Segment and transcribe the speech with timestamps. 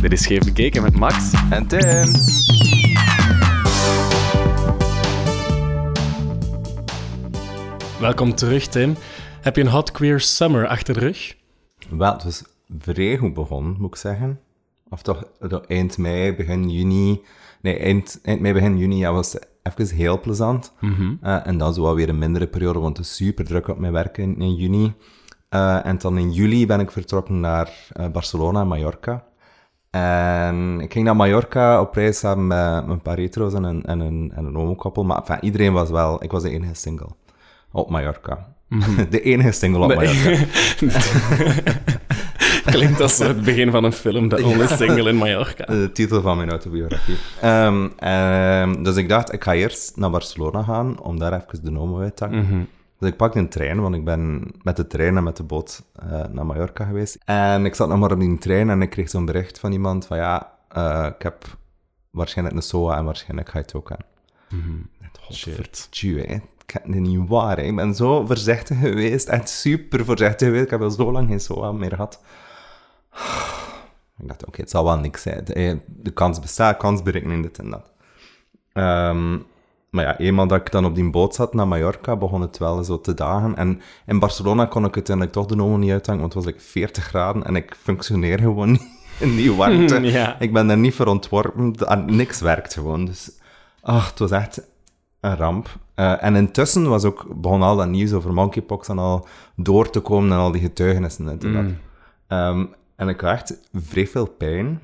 [0.00, 1.32] Dit is Scheef Bekeken met Max.
[1.50, 2.12] En Tim.
[8.00, 8.94] Welkom terug, Tim.
[9.40, 11.36] Heb je een hot queer summer achter de rug?
[11.90, 12.44] Wel, het was
[12.78, 14.40] vrij goed begonnen, moet ik zeggen.
[14.88, 15.24] Of toch
[15.66, 17.20] eind mei, begin juni.
[17.62, 20.72] Nee, eind, eind mei, begin juni ja, was het even heel plezant.
[21.20, 23.78] Eh, en dan zo wel weer een mindere periode, want het is super druk op
[23.78, 24.94] mijn werk in, in juni.
[25.48, 29.28] Eh, en dan in juli ben ik vertrokken naar eh, Barcelona en Mallorca.
[29.90, 34.00] En ik ging naar Mallorca op reis samen met, een paar retro's en een, en
[34.00, 35.04] een, en een homokoppel.
[35.04, 36.22] Maar enfin, iedereen was wel...
[36.22, 37.08] Ik was de enige single
[37.72, 38.54] op Mallorca.
[39.10, 40.44] de enige single op Mallorca.
[42.64, 45.64] Klinkt als het begin van een film, de only single in Mallorca.
[45.64, 47.16] De titel van mijn autobiografie.
[47.40, 52.02] Ehm, dus ik dacht, ik ga eerst naar Barcelona gaan, om daar even de nomen
[52.02, 52.68] uit te hangen.
[53.00, 55.82] Dus ik pakte een trein, want ik ben met de trein en met de boot
[55.92, 57.18] eh, naar Mallorca geweest.
[57.24, 60.06] En ik zat nog maar op die trein en ik kreeg zo'n bericht van iemand
[60.06, 61.44] van ja, eh, ik heb
[62.10, 64.04] waarschijnlijk een SOA en waarschijnlijk ga je het ook aan.
[65.32, 65.86] Shit.
[65.90, 66.34] Tju, hè.
[66.34, 67.56] Ik heb het niet waar.
[67.56, 67.62] hè.
[67.62, 70.64] Ik ben zo voorzichtig geweest, echt super voorzichtig geweest.
[70.64, 72.20] Ik heb al zo lang geen SOA meer gehad.
[74.18, 75.44] Ik dacht, oké, het zal wel niks zijn.
[75.44, 77.92] De, de kans bestaat, kansberekening, dit en dat.
[78.72, 79.38] Ehm,
[79.90, 82.84] maar ja, eenmaal dat ik dan op die boot zat naar Mallorca, begon het wel
[82.84, 83.56] zo te dagen.
[83.56, 86.66] En in Barcelona kon ik uiteindelijk toch de nomen niet uithangen, want het was like
[86.66, 90.00] 40 graden en ik functioneer gewoon niet in die warmte.
[90.10, 90.40] Ja.
[90.40, 91.74] Ik ben daar niet voor ontworpen.
[91.74, 93.04] En niks werkt gewoon.
[93.04, 93.30] Dus
[93.82, 94.62] ach, het was echt
[95.20, 95.68] een ramp.
[95.94, 100.00] Eh, en intussen was ook, begon al dat nieuws over monkeypox en al door te
[100.00, 101.72] komen en al die getuigenissen en dat.
[102.26, 102.66] Ehm,
[102.96, 104.80] en ik had echt vrij veel pijn.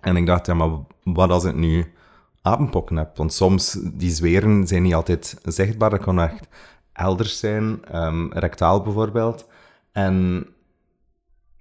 [0.00, 0.70] En ik dacht, ja, maar
[1.02, 1.92] wat als ik nu
[2.44, 3.16] apenpokken heb?
[3.16, 5.90] Want soms, die zweren zijn niet altijd zichtbaar.
[5.90, 6.46] Dat kan echt
[6.92, 9.46] elders zijn, ehm, rectaal bijvoorbeeld.
[9.92, 10.46] En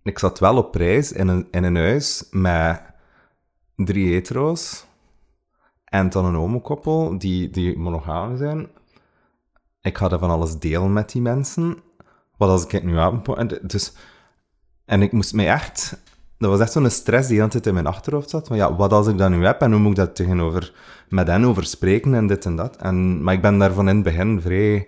[0.03, 2.81] ik zat wel op reis in een, in een huis met
[3.75, 4.85] drie hetero's
[5.85, 8.67] en dan een homokoppel die, die monogaam zijn.
[9.81, 11.77] Ik ga er van alles delen met die mensen.
[12.37, 13.67] Wat als ik nu apenpokken...
[13.67, 13.93] Dus...
[14.85, 16.01] En ik moest mij echt...
[16.43, 18.47] Dat was echt zo'n stress die altijd in mijn achterhoofd zat.
[18.47, 20.73] Van ja, wat als ik dat nu heb en hoe moet ik dat tegenover
[21.09, 22.75] met hen over spreken en dit en dat.
[22.75, 24.87] En, maar ik ben daarvan in het begin vrij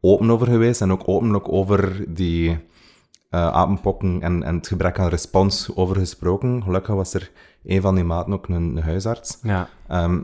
[0.00, 2.58] open over geweest en ook openlijk over die
[3.30, 6.62] eh apenpokken en, en het gebrek aan respons over gesproken.
[6.62, 7.30] Gelukkig was er
[7.64, 9.38] een van die maten ook een, een huisarts.
[9.42, 9.68] Ja.
[9.88, 10.20] Ehm,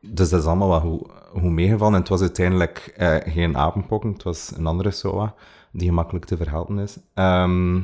[0.00, 1.94] dus dat is allemaal wel goed, goed meegevallen.
[1.94, 5.34] En het was uiteindelijk eh, geen apenpokken, het was een andere SOA,
[5.72, 6.98] die gemakkelijk te verhelpen is.
[7.14, 7.80] Ehm,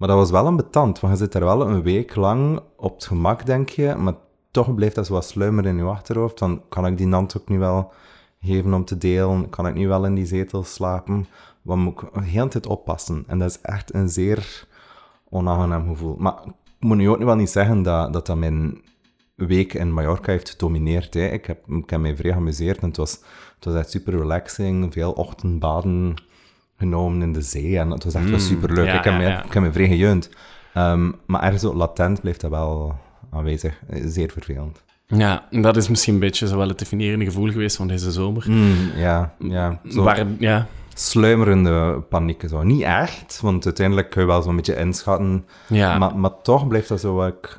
[0.00, 2.94] maar dat was wel een betant, want je zit er wel een week lang op
[2.94, 4.14] het gemak, denk je, maar
[4.50, 6.38] toch blijft dat zo wat sluimeren in je achterhoofd.
[6.38, 7.92] Dan kan ik die nant ook nu wel
[8.40, 11.26] geven om te delen, kan ik nu wel in die zetel slapen.
[11.62, 13.24] Wat moet ik de hele tijd oppassen?
[13.26, 14.66] En dat is echt een zeer
[15.28, 16.16] onaangenaam gevoel.
[16.18, 18.80] Maar ik moet nu ook wel niet zeggen dat dat, dat mijn
[19.34, 21.14] week in Mallorca heeft gedomineerd.
[21.14, 21.26] Hè.
[21.26, 23.12] Ik, heb, ik heb mij vrij geamuseerd en het was,
[23.54, 24.92] het was echt super relaxing.
[24.92, 26.14] Veel ochtendbaden
[26.80, 28.86] genomen in de zee en het was echt wel super leuk.
[28.86, 29.44] ja, ik, heb ja, mij, ja.
[29.44, 30.30] ik heb me vrij gejeund.
[30.74, 32.98] Ehm, maar ergens zo latent blijft dat wel
[33.30, 33.80] aanwezig.
[33.88, 34.82] Eh, Zeer vervelend.
[35.06, 38.10] Ja, en dat is misschien een beetje zo wel het definierende gevoel geweest van deze
[38.10, 38.44] zomer.
[38.48, 39.80] Mm, ja, ja.
[39.88, 42.44] Zo Waar, ja, sluimerende paniek.
[42.48, 42.62] Zo.
[42.62, 45.46] Niet echt, want uiteindelijk kun je wel zo'n beetje inschatten.
[45.68, 45.98] ja.
[45.98, 47.58] Maar, maar toch blijft dat zo wat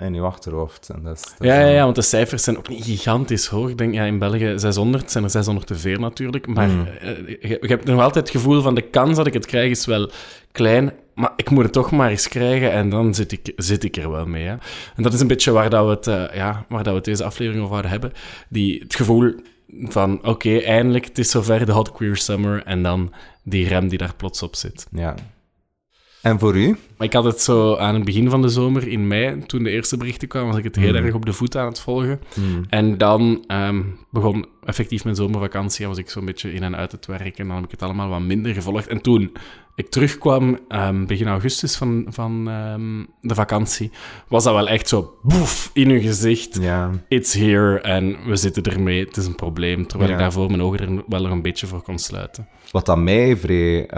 [0.00, 0.88] in je achterhoofd.
[0.88, 3.46] En dat is, dat is Ja, ja, ja, want de cijfers zijn ook niet gigantisch
[3.46, 3.68] hoog.
[3.68, 6.46] Ik denk, ja, in België 600, zijn er 600 te veel natuurlijk.
[6.46, 6.86] Maar Mm.
[7.00, 9.70] eh, je, je hebt nog altijd het gevoel van de kans dat ik het krijg
[9.70, 10.10] is wel
[10.52, 10.92] klein.
[11.14, 14.10] Maar ik moet het toch maar eens krijgen en dan zit ik, zit ik er
[14.10, 14.44] wel mee.
[14.44, 14.54] Hè.
[14.96, 17.24] En dat is een beetje waar, dat we, het, eh, ja, waar dat we deze
[17.24, 18.12] aflevering over hadden hebben.
[18.48, 19.34] Die, het gevoel
[19.82, 22.62] van, oké, eindelijk, het is zover, de hot queer summer.
[22.64, 23.12] En dan
[23.42, 24.86] die rem die daar plots op zit.
[24.92, 25.14] Ja.
[26.22, 26.76] En voor u?
[26.96, 29.70] Maar ik had het zo aan het begin van de zomer, in mei, toen de
[29.70, 32.20] eerste berichten kwamen, was ik het heel erg op de voet aan het volgen.
[32.68, 36.92] En dan ehm, begon effectief mijn zomervakantie, en was ik zo'n beetje in en uit
[36.92, 38.86] het werk, en dan heb ik het allemaal wat minder gevolgd.
[38.86, 39.32] En toen
[39.74, 43.90] ik terugkwam, ehm, begin augustus van, van ehm, de vakantie,
[44.28, 46.58] was dat wel echt zo, boef, in uw gezicht.
[46.60, 46.90] Ja.
[47.08, 49.86] It's here, en we zitten ermee, het is een probleem.
[49.86, 50.16] Terwijl Ja.
[50.16, 52.48] ik daarvoor mijn ogen er wel nog een beetje voor kon sluiten.
[52.70, 53.88] Wat dat mij vrij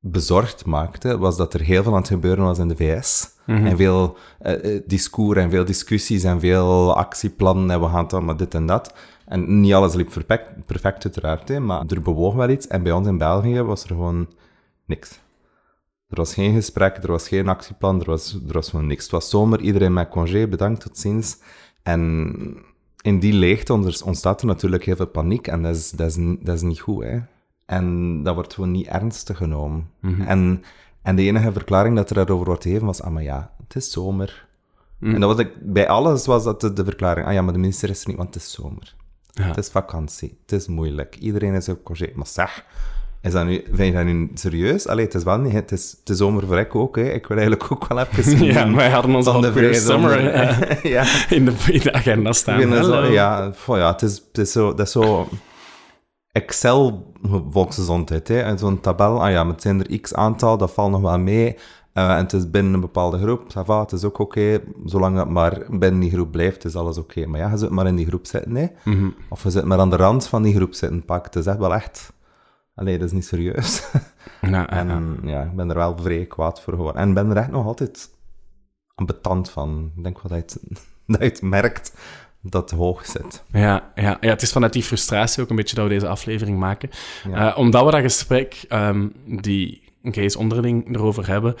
[0.00, 3.38] bezorgd maakte, was dat er heel veel aan het gebeuren was in de VS.
[3.46, 8.12] En veel eh, eh, discours en veel discussies en veel actieplannen en we gaan het
[8.12, 8.94] allemaal dit en dat.
[9.26, 12.66] En niet alles liep perfect, perfect uiteraard, hè, maar er bewoog wel iets.
[12.66, 14.28] En bij ons in België was er gewoon
[14.84, 15.20] niks.
[16.08, 19.02] Er was geen gesprek, er was geen actieplan, er was, er was gewoon niks.
[19.02, 21.38] Het was zomer, iedereen met congé, bedankt, tot ziens.
[21.82, 22.32] En
[23.00, 23.72] in die leegte
[24.04, 27.02] ontstaat er natuurlijk heel veel paniek en dat is, dat is, dat is niet goed,
[27.02, 27.18] hè.
[27.70, 29.88] En dat wordt gewoon niet ernstig genomen.
[30.26, 30.64] En
[31.02, 33.90] En de enige verklaring dat er daarover wordt gegeven was, ah, maar ja, het is
[33.90, 34.48] zomer.
[35.00, 37.58] En dat was ik, bij alles was dat de, de verklaring, ah ja, maar de
[37.58, 38.94] minister is er niet, want het is zomer.
[39.32, 39.44] Ja.
[39.44, 41.16] Het is vakantie, het is moeilijk.
[41.20, 42.10] Iedereen is op congé.
[42.14, 42.64] Maar zeg,
[43.22, 44.86] is dat nu, vind je dat nu serieus?
[44.86, 47.02] Allee, het is wel niet, het is, het is zomer voor ik ook, hè.
[47.12, 50.20] Ik wil eigenlijk ook wel even Ja, wij hadden ons al de vrije summer
[50.96, 51.04] ja.
[51.28, 52.60] in, de, in de agenda staan.
[52.84, 55.28] zo- ja, goh, ja, het is, het is zo, dat is zo
[56.32, 57.12] Excel
[57.50, 58.40] volksgezondheid, hè.
[58.40, 61.56] En zo'n tabel, ah ja, het zijn er x aantal, dat valt nog wel mee.
[61.92, 64.60] Eh, en het is binnen een bepaalde groep, va, het is ook oké.
[64.84, 67.26] Zolang het maar binnen die groep blijft, is alles oké.
[67.26, 68.66] Maar ja, je zit maar in die groep zitten, hè.
[68.84, 69.10] Mhm.
[69.28, 71.24] Of je zit maar aan de rand van die groep zitten, pak.
[71.24, 72.12] Het is echt wel echt...
[72.74, 73.90] Allee, dat is niet serieus.
[74.40, 75.30] Ja, en ja.
[75.30, 77.02] ja, ik ben er wel vrij kwaad voor geworden.
[77.02, 78.10] En ben er echt nog altijd
[78.94, 79.92] ambetant van.
[79.96, 81.92] Ik denk wel dat je het, dat je het merkt
[82.42, 83.44] dat hoog zit.
[83.52, 86.58] Ja, ja, ja, het is vanuit die frustratie ook een beetje dat we deze aflevering
[86.58, 86.90] maken.
[87.28, 87.50] Ja.
[87.50, 91.54] Eh, omdat we dat gesprek, ehm, die gays onderling erover hebben,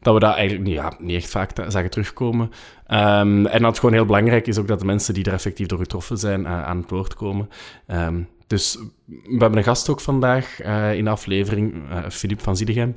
[0.00, 2.50] dat we dat eigenlijk niet, ja, niet echt vaak zagen terugkomen.
[2.86, 5.66] Ehm, en dat het gewoon heel belangrijk is ook dat de mensen die er effectief
[5.66, 7.48] door getroffen zijn eh, aan het woord komen.
[7.86, 11.74] Ehm, dus we hebben een gast ook vandaag eh, in de aflevering,
[12.10, 12.96] Filip van Ziedegem.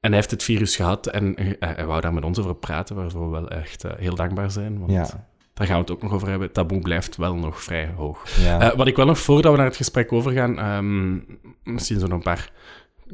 [0.00, 3.24] En hij heeft het virus gehad en hij wou daar met ons over praten, waarvoor
[3.24, 4.78] we wel echt heel dankbaar zijn.
[4.78, 5.26] Want Ja.
[5.58, 6.52] Daar gaan we het ook nog over hebben.
[6.52, 8.24] Taboe blijft wel nog vrij hoog.
[8.40, 8.60] Ja.
[8.60, 11.18] Eh, wat ik wel nog voordat we naar het gesprek overgaan, ehm
[11.64, 12.50] misschien zo'n paar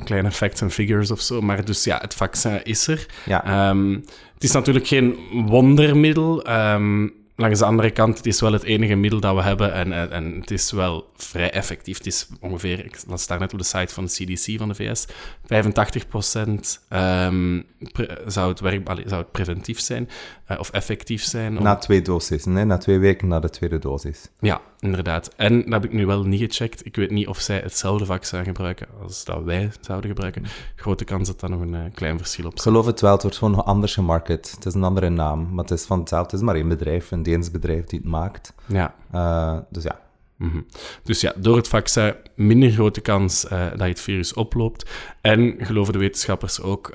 [0.04, 1.40] kleine facts en figures of zo.
[1.40, 3.06] Maar dus ja, het vaccin is er.
[3.24, 3.44] ja.
[3.44, 3.92] Ehm,
[4.34, 6.44] het is natuurlijk geen wondermiddel.
[6.44, 9.92] Ehm, langs de andere kant, het is wel het enige middel dat we hebben en,
[9.92, 11.96] en, en het is wel vrij effectief.
[11.98, 14.74] Het is ongeveer, ik las daar net op de site van de CDC van de
[14.74, 17.60] VS, 85% ehm,
[17.92, 20.08] pre- zou, het werk, zou het preventief zijn
[20.46, 21.56] eh, of effectief zijn.
[21.58, 22.64] om- Na twee doses, hè?
[22.64, 24.28] na twee weken na de tweede dosis.
[24.40, 25.30] ja, inderdaad.
[25.36, 26.86] En dat heb ik nu wel niet gecheckt.
[26.86, 30.44] Ik weet niet of zij hetzelfde vaccin gebruiken als dat wij zouden gebruiken.
[30.76, 32.62] Grote kans dat daar nog een eh, klein verschil op zit.
[32.62, 34.50] geloof het wel, het wordt gewoon nog anders gemarket.
[34.54, 36.30] Het is een andere naam, maar het is van hetzelfde.
[36.30, 38.54] Het is maar één bedrijf, een Deens bedrijf die het maakt.
[38.66, 38.94] Ja.
[39.10, 40.00] Eh, dus ja,
[40.36, 40.60] mhm.
[41.02, 44.90] Dus ja, door het vaccin minder grote kans eh, dat je het virus oploopt.
[45.20, 46.92] En geloven de wetenschappers ook,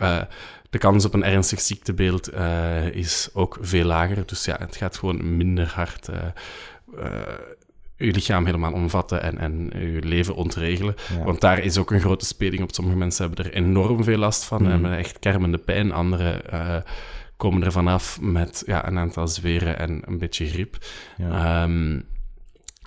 [0.70, 2.34] de kans op een ernstig ziektebeeld
[2.92, 4.26] is ook veel lager.
[4.26, 6.10] Dus ja, het gaat gewoon minder hard
[8.00, 10.96] je lichaam helemaal omvatten en, en je leven ontregelen.
[11.18, 11.24] Ja.
[11.24, 12.74] Want daar is ook een grote speling op.
[12.74, 14.72] Sommige mensen hebben er enorm veel last van, Mhm.
[14.72, 15.92] hebben echt kermende pijn.
[15.92, 16.76] Anderen eh,
[17.38, 20.78] komen er vanaf met ja, een aantal zweren en een beetje griep.
[21.18, 21.64] ja.
[21.64, 22.00] Ehm,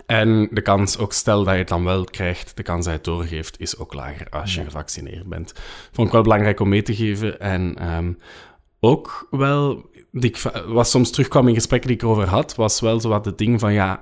[0.07, 2.99] en de kans, ook stel dat je het dan wel krijgt, de kans dat je
[2.99, 4.65] het doorgeeft, is ook lager als je Ja.
[4.67, 5.53] gevaccineerd bent.
[5.93, 7.41] Vond ik wel belangrijk om mee te geven.
[7.41, 8.13] En ehm,
[8.81, 10.35] ook wel, die
[10.67, 13.61] wat soms terugkwam in gesprekken die ik erover had, was wel zo wat het ding
[13.61, 14.01] van, ja,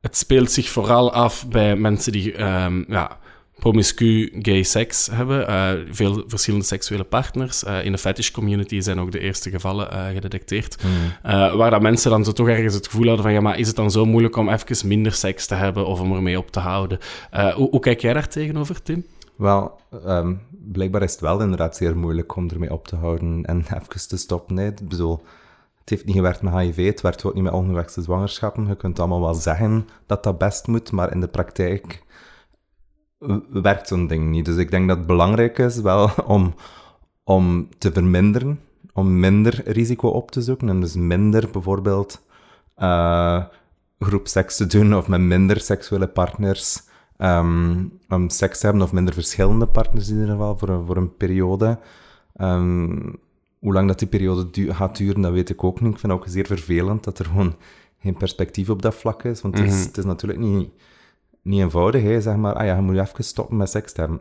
[0.00, 3.18] het speelt zich vooral af bij mensen die ehm, ja,
[3.60, 7.64] promiscu gay seks hebben, eh, veel verschillende seksuele partners.
[7.64, 10.76] Eh, in de fetish community zijn ook de eerste gevallen eh, gedetecteerd.
[10.80, 11.58] Hmm.
[11.58, 13.76] Waar dat mensen dan zo toch ergens het gevoel hadden van, ja, maar is het
[13.76, 16.98] dan zo moeilijk om even minder seks te hebben of om ermee op te houden?
[17.54, 19.06] Hoe, hoe kijk jij daar tegenover, Tim?
[19.36, 20.34] Wel, ehm,
[20.72, 24.16] blijkbaar is het wel inderdaad zeer moeilijk om ermee op te houden en even te
[24.16, 24.54] stoppen.
[24.54, 24.68] Nee.
[24.68, 25.22] Ik bedoel,
[25.80, 28.66] het heeft niet gewerkt met HIV, het werkt ook niet met ongewenste zwangerschappen.
[28.66, 32.04] Je kunt allemaal wel zeggen dat dat best moet, maar in de praktijk
[33.50, 34.44] werkt zo'n ding niet.
[34.44, 36.54] Dus ik denk dat het belangrijk is wel om,
[37.24, 38.60] om te verminderen,
[38.92, 42.22] om minder risico op te zoeken en dus minder bijvoorbeeld
[42.74, 43.44] eh
[44.00, 46.82] groepseks te doen of met minder seksuele partners
[48.08, 51.78] om seks te hebben, of minder verschillende partners in ieder geval, voor voor een periode.
[52.34, 53.12] Ehm,
[53.60, 55.92] hoe lang dat die periode du- gaat duren, dat weet ik ook niet.
[55.92, 57.54] Ik vind het ook zeer vervelend dat er gewoon
[58.00, 59.82] geen perspectief op dat vlak is, want het, is, Mhm.
[59.86, 60.68] het is natuurlijk niet,
[61.42, 62.20] niet eenvoudig, hè.
[62.20, 64.18] zeg maar, ah ja, je moet even stoppen met seks te hebben.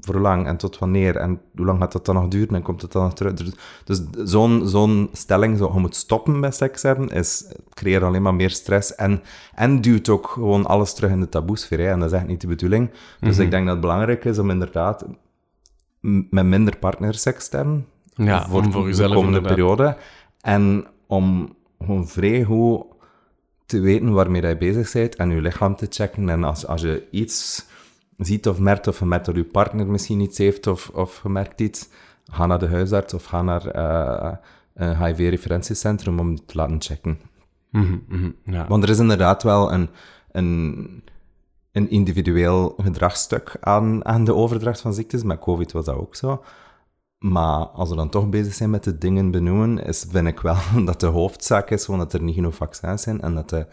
[0.00, 2.82] Voor lang en tot wanneer en hoe lang gaat dat dan nog duren en komt
[2.82, 3.32] het dan nog terug?
[3.34, 3.52] Dus,
[3.84, 8.34] dus zo'n zo'n stelling, zo, je moet stoppen met seks hebben, is, creëert alleen maar
[8.34, 9.22] meer stress en,
[9.54, 11.78] en duwt ook gewoon alles terug in de taboesfeer.
[11.78, 12.90] Hè, en dat is echt niet de bedoeling.
[13.20, 13.44] Dus Mhm.
[13.44, 15.04] ik denk dat het belangrijk is om inderdaad
[16.30, 17.86] met minder partnerseks te hebben.
[18.26, 19.96] Ja, voor, voor de komende periode.
[20.40, 22.84] En om gewoon vrij goed
[23.66, 26.28] te weten waarmee je bezig bent en je lichaam te checken.
[26.28, 27.66] En als, als je iets
[28.16, 31.28] ziet of merkt, of je merkt dat je partner misschien iets heeft of, of je
[31.28, 31.88] merkt iets,
[32.24, 34.32] ga naar de huisarts of ga naar eh,
[34.74, 37.20] een HIV-referentiecentrum om die te laten checken.
[37.70, 38.66] Mhm, mhm, ja.
[38.68, 39.88] Want er is inderdaad wel een,
[40.32, 41.02] een,
[41.72, 45.22] een individueel gedragsstuk aan, aan de overdracht van ziektes.
[45.22, 46.42] Met COVID was dat ook zo.
[47.18, 50.56] Maar als we dan toch bezig zijn met de dingen benoemen, is, vind ik wel
[50.84, 53.66] dat de hoofdzaak is gewoon dat er niet genoeg vaccins zijn en dat de,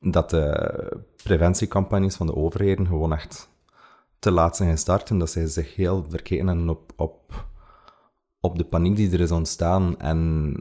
[0.00, 3.48] dat de preventiecampagnes van de overheden gewoon echt
[4.18, 7.46] te laat zijn gestart en dat zij zich heel verkeken op, op,
[8.40, 10.00] op de paniek die er is ontstaan.
[10.00, 10.54] En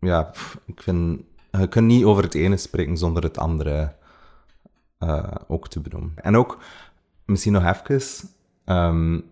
[0.00, 0.32] ja,
[0.66, 3.94] ik vind, je kunt niet over het ene spreken zonder het andere
[4.98, 6.12] uh, ook te benoemen.
[6.16, 6.58] En ook,
[7.24, 8.28] misschien nog even,
[8.64, 9.24] um,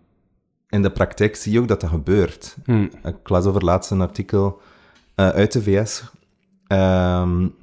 [0.69, 2.57] in de praktijk zie je ook dat dat gebeurt.
[2.65, 2.91] Hmm.
[3.03, 4.61] Ik las over laatst een artikel
[5.15, 6.03] uh, uit de VS,
[6.67, 7.55] um,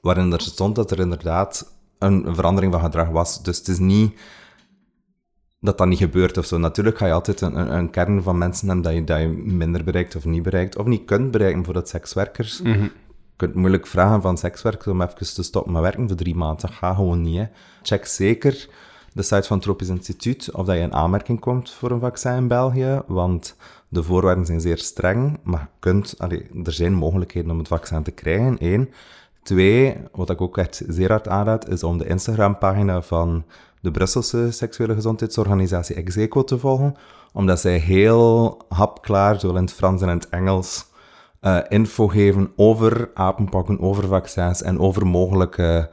[0.00, 3.42] waarin er stond dat er inderdaad een verandering van gedrag was.
[3.42, 4.18] Dus het is niet
[5.60, 6.58] dat dat niet gebeurt of zo.
[6.58, 9.28] Natuurlijk ga je altijd een, een, een kern van mensen hebben dat je, dat je
[9.28, 12.62] minder bereikt of niet bereikt, of niet kunt bereiken, bijvoorbeeld sekswerkers.
[12.62, 12.82] Mm -hmm.
[12.82, 16.60] Je kunt moeilijk vragen van sekswerkers om even te stoppen met werken voor drie maanden.
[16.60, 17.36] Dat gaat gewoon niet.
[17.36, 17.46] Hè.
[17.82, 18.68] Check zeker
[19.16, 22.32] de site van het Tropisch Instituut of dat je in aanmerking komt voor een vaccin
[22.32, 23.56] in België, want
[23.88, 26.14] de voorwaarden zijn zeer streng, maar je kunt,
[26.64, 28.90] er zijn mogelijkheden om het vaccin te krijgen, één.
[29.42, 33.44] Twee, wat ik ook echt zeer hard aanraad, is om de Instagram-pagina van
[33.80, 36.96] de Brusselse seksuele gezondheidsorganisatie Execo te volgen,
[37.32, 40.86] omdat zij heel hapklaar, zowel in het Frans en in het Engels,
[41.40, 45.90] uh, info geven over apenpakken, over vaccins en over mogelijke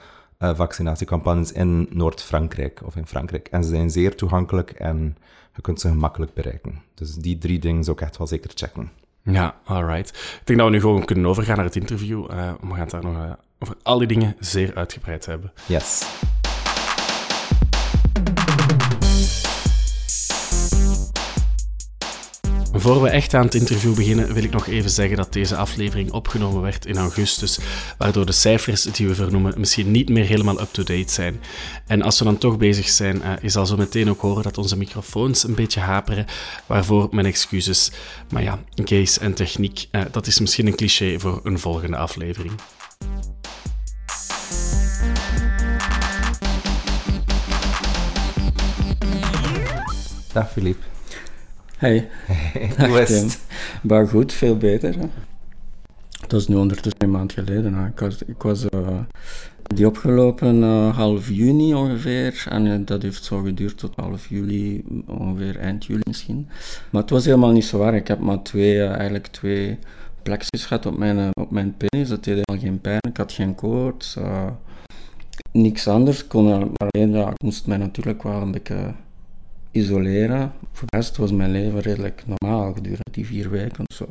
[0.52, 3.48] vaccinatiecampagnes in Noord-Frankrijk of in Frankrijk.
[3.48, 5.18] En ze zijn zeer toegankelijk en
[5.56, 6.82] je kunt ze gemakkelijk bereiken.
[6.94, 8.92] Dus die drie dingen zou ik echt wel zeker checken.
[9.24, 10.10] Ja, alright.
[10.10, 12.32] Ik denk dat we nu gewoon kunnen overgaan naar het interview.
[12.32, 15.52] Uh, we gaan het daar nog over al die dingen zeer uitgebreid hebben.
[15.68, 16.06] Yes.
[22.84, 26.12] Voor we echt aan het interview beginnen, wil ik nog even zeggen dat deze aflevering
[26.12, 27.60] opgenomen werd in augustus,
[27.98, 31.42] waardoor de cijfers die we vernoemen misschien niet meer helemaal up-to-date zijn.
[31.88, 34.58] En als we dan toch bezig zijn, uh, je zal zo meteen ook horen dat
[34.58, 36.26] onze microfoons een beetje haperen,
[36.66, 37.92] waarvoor mijn excuses.
[38.30, 42.54] Maar ja, case en techniek, uh, dat is misschien een cliché voor een volgende aflevering.
[50.34, 50.93] Dag Filip.
[51.84, 52.10] Hey.
[52.78, 53.40] Hoe is het?
[53.82, 55.00] Maar goed, veel beter.
[55.00, 55.06] Hè?
[56.28, 57.74] Dat is nu ondertussen een maand geleden.
[57.74, 57.88] Hè.
[57.88, 59.00] Ik was, ik was uh,
[59.64, 62.46] die opgelopen uh, half juni ongeveer.
[62.50, 66.48] En uh, dat heeft zo geduurd tot half juli, ongeveer eind juli misschien.
[66.90, 67.96] Maar het was helemaal niet zo waar.
[67.96, 69.78] Ik heb maar twee, eigenlijk twee
[70.22, 72.10] plekjes gehad op mijn, op mijn penis.
[72.10, 73.00] Dat deed helemaal geen pijn.
[73.10, 74.18] Ik had geen koorts.
[75.52, 76.28] niks anders.
[76.28, 78.94] Kon, maar alleen, ja, ik moest mij natuurlijk wel een beetje
[79.74, 80.52] isoleren.
[80.72, 84.06] Voor de rest was mijn leven redelijk normaal gedurende die vier weken of zo.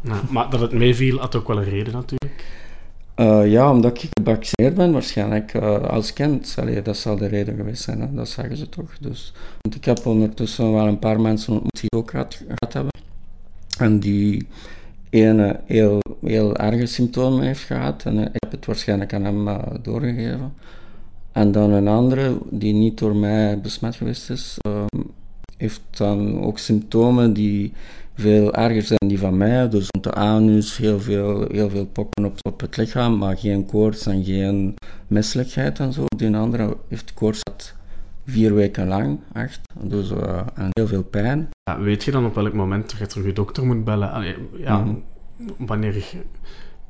[0.00, 2.44] Nou, maar dat het meeviel had ook wel een reden natuurlijk.
[3.16, 6.54] Uh, ja, omdat ik gevaccineerd ben waarschijnlijk uh, als kind.
[6.58, 8.14] Allee, dat zal de reden geweest zijn, hè?
[8.14, 8.98] dat zeggen ze toch.
[9.00, 12.92] Dus, want ik heb ondertussen wel een paar mensen ontmoet die ook gehad, gehad hebben.
[13.78, 14.46] En die
[15.10, 18.04] ene heel, heel erge symptomen heeft gehad.
[18.04, 19.48] En uh, ik heb het waarschijnlijk aan hem
[19.82, 20.54] doorgegeven.
[21.38, 25.02] En dan een andere, die niet door mij besmet geweest is, ehm,
[25.56, 27.72] heeft dan ook symptomen die
[28.14, 29.68] veel erger zijn dan die van mij.
[29.68, 33.66] Dus rond de anus, heel veel, heel veel pokken op, op het lichaam, maar geen
[33.66, 34.74] koorts en geen
[35.06, 36.04] misselijkheid en zo.
[36.16, 37.74] Die andere heeft koorts gehad
[38.24, 39.60] vier weken lang, echt.
[39.82, 41.48] Dus uh, en heel veel pijn.
[41.62, 44.36] Ja, weet je dan op welk moment je terug je dokter moet bellen?
[44.56, 45.02] ja, mm
[45.56, 45.94] Wanneer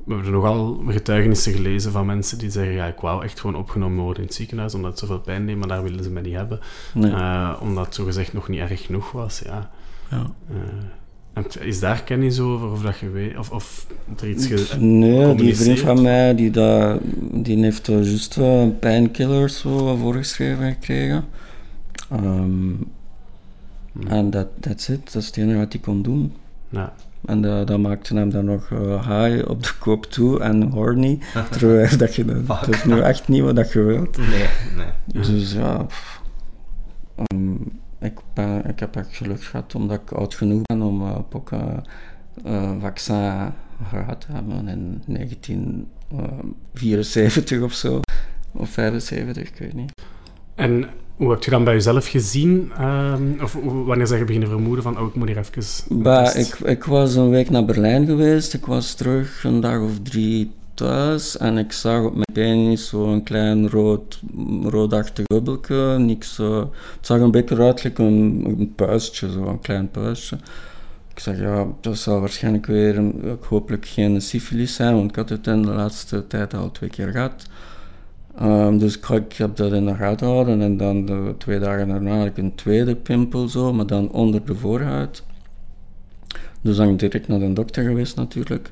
[0.09, 4.03] we hebben nogal getuigenissen gelezen van mensen die zeggen: Ja, ik wou echt gewoon opgenomen
[4.03, 6.35] worden in het ziekenhuis omdat het zoveel pijn deed, maar daar wilden ze mij niet
[6.35, 6.59] hebben.
[6.93, 7.11] Nee.
[7.11, 9.41] Uh, omdat het zogezegd nog niet erg genoeg was.
[9.45, 9.71] Ja.
[10.09, 10.31] ja.
[11.35, 12.71] Uh, is daar kennis over?
[12.71, 13.37] Of dat je weet?
[13.37, 13.87] Of, of
[14.19, 16.99] er iets ge Nee, die vriend van mij die, dat,
[17.31, 21.25] die heeft juist een pijnkiller zo voorgeschreven gekregen.
[22.13, 22.91] Um,
[24.07, 26.33] en dat is het, dat is het enige wat hij kon doen.
[26.69, 26.93] Ja.
[27.25, 31.19] En uh, dat maakte hem dan nog uh, high op de kop toe en horny.
[31.51, 34.17] Terwijl dat je dat, dat is nu echt niet wat je wilt.
[34.17, 34.87] Nee, nee.
[35.05, 35.85] Dus ja,
[37.33, 41.17] um, ik, ben, ik heb echt geluk gehad omdat ik oud genoeg ben om uh,
[41.31, 41.51] ook
[42.43, 43.51] een vaccin
[43.89, 47.99] gehad te hebben in 1974 of zo.
[48.51, 49.91] Of 75, ik weet niet.
[50.55, 50.85] En
[51.19, 52.71] hoe heb je dan bij jezelf gezien?
[52.79, 55.63] Uh, of wanneer zeg je beginnen vermoeden van, oh, ik moet hier even...
[56.03, 58.53] Bah, ik, ik was een week naar Berlijn geweest.
[58.53, 61.37] Ik was terug een dag of drie thuis.
[61.37, 64.21] En ik zag op mijn penis zo'n klein rood,
[64.63, 65.95] roodachtig bubbelke.
[65.97, 70.37] Niks, uh, het zag een beetje uit like een, een puistje, zo'n klein puistje.
[71.13, 75.29] Ik zeg, ja, dat zal waarschijnlijk weer een, hopelijk geen syfilis zijn, want ik had
[75.29, 77.47] het in de laatste tijd al twee keer gehad.
[78.41, 82.25] Um, dus ik, heb dat in de gaten gehouden en dan twee dagen daarna had
[82.25, 85.23] ik een tweede pimpel zo, maar dan onder de voorhuid.
[86.61, 88.71] Dus dan direct naar de dokter geweest natuurlijk.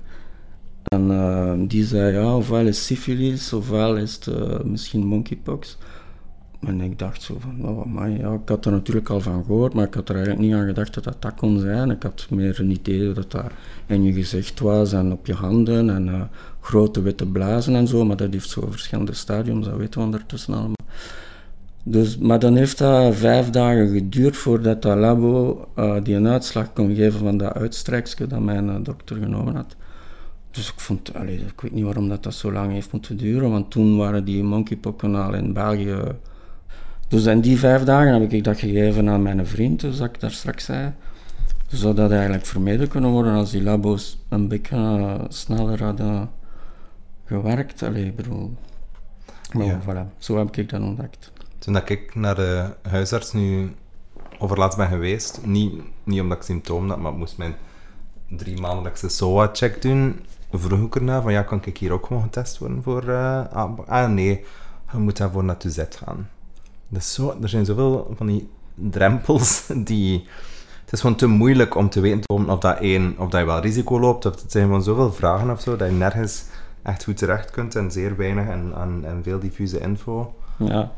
[0.84, 5.78] En uh, die zei, ja, ofwel is syphilis, ofwel is het uh, misschien monkeypox.
[6.60, 9.86] En ik dacht zo van, oh ja, ik had er natuurlijk al van gehoord, maar
[9.86, 11.92] ik had er eigenlijk niet aan gedacht dat dat dat kon zijn.
[11.92, 13.52] Ik had meer een idee dat dat
[13.86, 16.22] in je gezicht was en op je handen en uh,
[16.68, 20.54] grote witte blazen en zo, maar dat heeft zo verschillende stadiums, dat weten we ondertussen
[20.54, 20.76] allemaal.
[21.84, 26.74] Dus, maar dan heeft dat vijf dagen geduurd voordat dat labo uh, die een uitslag
[26.74, 29.76] kon geven van dat uitstrijksje dat mijn uh, dokter genomen had.
[30.52, 33.52] Dus ik vond, allee, ik weet niet waarom dat, dat zo lang heeft moeten duren,
[33.52, 35.98] want toen waren die monkeypokken al in België.
[37.08, 40.32] Dus in die vijf dagen heb ik dat gegeven aan mijn vriend, zoals ik daar
[40.32, 40.94] straks zei.
[41.70, 46.30] Dus zou dat eigenlijk vermeden kunnen worden als die labo's een beetje uh, sneller hadden
[47.28, 47.84] gewerkt.
[47.84, 48.54] Allee, ik bedoel.
[49.54, 49.80] Maar ja.
[49.82, 51.32] voilà, zo heb ik dat ontdekt.
[51.60, 53.76] Toen dat ik naar de huisarts nu
[54.40, 57.56] overlaatst ben geweest, niet, niet omdat ik symptomen had, maar ik moest mijn
[58.30, 60.20] drie maandelijkse SOA-check doen,
[60.52, 63.04] vroeg ik erna van ja, kan ik hier ook gewoon getest worden voor...
[63.04, 63.54] Uh,
[63.88, 64.46] ah, nee,
[64.92, 66.30] je moet daarvoor naar Z gaan.
[66.88, 70.28] Dus zo, er zijn zoveel van die drempels die...
[70.82, 73.60] Het is gewoon te moeilijk om te weten of dat, één, of dat je wel
[73.60, 76.46] risico loopt, of het zijn gewoon zoveel vragen of zo, dat je nergens
[76.88, 80.36] echt goed terecht kunt en zeer weinig en, en, en veel diffuse info.
[80.58, 80.92] Ja,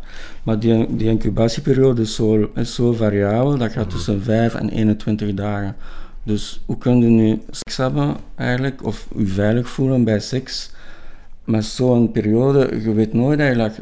[0.43, 5.33] maar die, die incubatieperiode is zo, is zo variabel, dat gaat tussen 5 en 21
[5.33, 5.75] dagen.
[6.23, 10.71] Dus hoe kun je nu seks hebben eigenlijk, of je veilig voelen bij seks,
[11.43, 13.75] met zo'n periode, je weet nooit eigenlijk,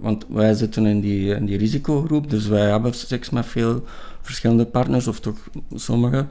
[0.00, 3.84] want wij zitten in die, in die risicogroep, dus wij hebben seks met veel
[4.20, 6.26] verschillende partners, of toch sommige.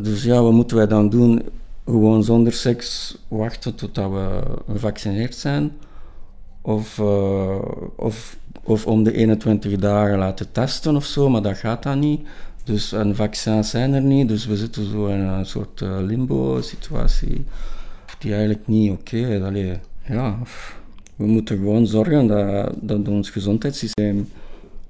[0.00, 1.42] Dus ja, wat moeten wij dan doen?
[1.86, 4.40] Gewoon zonder seks wachten totdat we
[4.72, 5.72] gevaccineerd zijn?
[6.62, 7.58] Of, uh,
[7.96, 12.26] of, of om de 21 dagen laten testen of zo, maar dat gaat dan niet.
[12.64, 17.44] Dus een vaccins zijn er niet, dus we zitten zo in een soort uh, limbo-situatie
[18.18, 20.38] die eigenlijk niet oké okay ja,
[21.16, 24.28] we moeten gewoon zorgen dat, dat ons gezondheidssysteem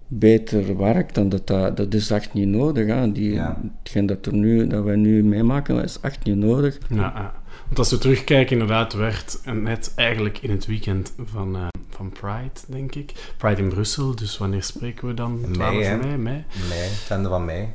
[0.07, 2.87] beter werkt en dat, dat, dat is echt niet nodig.
[2.87, 3.13] Hè.
[3.13, 3.61] Die, ja.
[3.83, 6.79] Hetgeen dat, er nu, dat wij nu meemaken, is echt niet nodig.
[6.89, 7.35] Ja,
[7.67, 12.61] want als we terugkijken, inderdaad, werd net eigenlijk in het weekend van, uh, van Pride,
[12.69, 13.35] denk ik.
[13.37, 15.41] Pride in Brussel, dus wanneer spreken we dan?
[15.53, 16.17] 12 mei, mei?
[16.17, 17.69] Mei, mei einde van mei.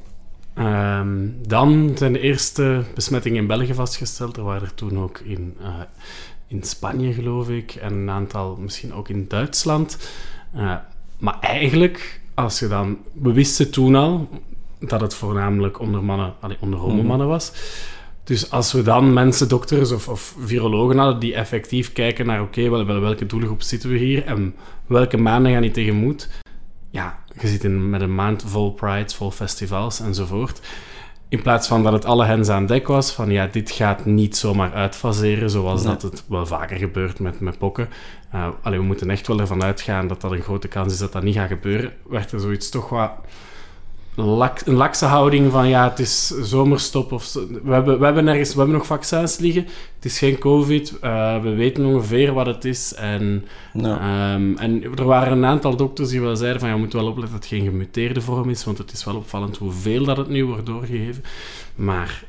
[0.55, 4.37] Um, dan zijn de eerste besmettingen in België vastgesteld.
[4.37, 5.67] Er waren er toen ook in, uh,
[6.47, 9.97] in Spanje, geloof ik, en een aantal misschien ook in Duitsland.
[10.55, 10.75] Uh,
[11.17, 12.97] maar eigenlijk, als je dan...
[13.13, 14.29] We wisten toen al
[14.79, 17.35] dat het voornamelijk onder mannen, allee, onder homomannen mhm.
[17.35, 17.51] was.
[18.23, 22.59] Dus als we dan mensen, dokters of, of virologen hadden die effectief kijken naar oké,
[22.65, 24.55] okay, wel, welke doelgroep zitten we hier en
[24.87, 26.29] welke maanden gaan die tegemoet,
[26.89, 30.61] ja, je zit in, met een maand vol prides, vol festivals enzovoort.
[31.31, 34.37] In plaats van dat het alle hens aan dek was, van ja, dit gaat niet
[34.37, 37.89] zomaar uitfaseren, zoals dat het wel vaker gebeurt met, met pokken.
[38.35, 41.11] Uh, allee, we moeten echt wel ervan uitgaan dat dat een grote kans is dat
[41.11, 41.93] dat niet gaat gebeuren.
[42.09, 43.11] Werd er zoiets toch wat
[44.15, 47.11] een lakse houding van ja, het is zomerstop.
[47.11, 49.65] Of we, hebben, we, hebben ergens, we hebben nog vaccins liggen.
[49.95, 50.97] Het is geen COVID.
[51.03, 52.93] Uh, we weten ongeveer wat het is.
[52.93, 53.45] En,
[53.75, 57.07] um, en er waren een aantal dokters die wel zeiden van ja, je moet wel
[57.07, 60.29] opletten dat het geen gemuteerde vorm is, want het is wel opvallend hoeveel dat het
[60.29, 61.23] nu wordt doorgegeven.
[61.75, 62.23] Maar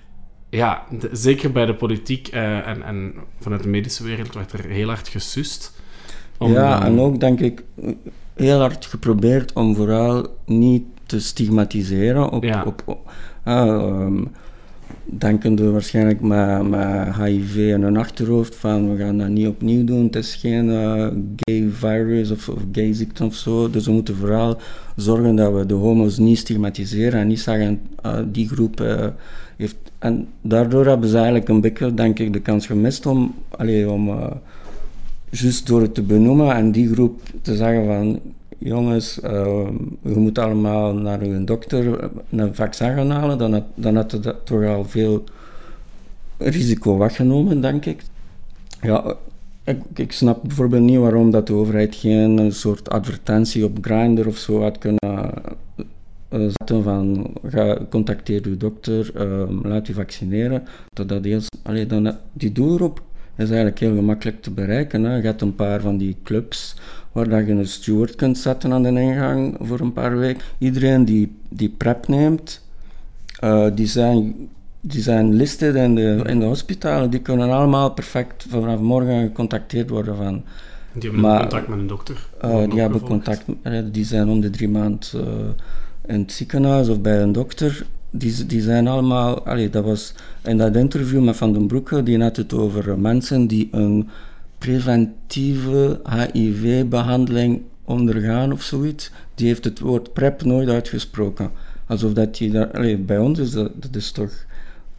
[0.51, 4.88] ja, zeker bij de politiek uh, en, en vanuit de medische wereld werd er heel
[4.88, 5.81] hard gesust.
[6.38, 7.62] ja, en ook denk ik
[8.35, 12.64] heel hard geprobeerd om vooral niet te stigmatiseren op, ja.
[12.66, 13.12] op, op
[13.44, 14.07] uh,
[15.05, 20.05] denkende waarschijnlijk met, met HIV in hun achterhoofd van we gaan dat niet opnieuw doen,
[20.05, 24.16] het is geen uh, gay virus of, of, gay ziekte of zo, dus we moeten
[24.16, 24.59] vooral
[24.96, 29.07] zorgen dat we de homo's niet stigmatiseren en niet zeggen uh, die groep uh,
[29.57, 29.77] heeft...
[29.98, 34.31] En daardoor hebben ze eigenlijk een beetje, denk ik, de kans gemist om, allee, om
[35.31, 38.20] juist door het te benoemen en die groep te zeggen van
[38.64, 39.18] jongens,
[40.03, 44.64] je moet allemaal naar een dokter een vaccin gaan halen, dan had, dan het toch
[44.64, 45.25] al veel
[46.38, 48.03] risico weggenomen, denk ik.
[48.81, 49.16] Ja,
[49.64, 54.27] ik, ik, snap bijvoorbeeld niet waarom dat de overheid geen een soort advertentie op Grindr
[54.27, 55.33] of zo had kunnen
[56.29, 60.62] zetten van ga, contacteer uw dokter, uh, laat u vaccineren.
[60.88, 63.03] Dat dat heel, allee, dan, die doelgroep
[63.37, 65.05] is eigenlijk heel gemakkelijk te bereiken.
[65.05, 65.16] Hè.
[65.16, 66.77] Je hebt een paar van die clubs
[67.12, 70.42] waar dat je een steward kunt zetten aan de ingang voor een paar weken.
[70.59, 72.66] Iedereen die, die prep neemt,
[73.44, 74.48] uh, die, zijn,
[74.81, 79.90] die zijn listed in de, in de hospitalen, die kunnen allemaal perfect vanaf morgen gecontacteerd
[79.90, 80.42] worden van...
[80.92, 82.29] Die hebben maar, contact met een dokter?
[82.44, 83.44] Uh, die hebben contact,
[83.92, 85.22] die zijn om de drie maanden uh,
[86.07, 89.46] in het ziekenhuis of bij een dokter die, die zijn allemaal...
[89.46, 93.46] Allee, dat was in dat interview met Van den Broeke, die had het over mensen
[93.46, 94.09] die een
[94.62, 96.01] preventieve
[96.33, 101.51] HIV-behandeling ondergaan of zoiets, die heeft het woord PrEP nooit uitgesproken.
[101.87, 104.31] Alsof dat hij daar, allee, bij ons is dat, dat is toch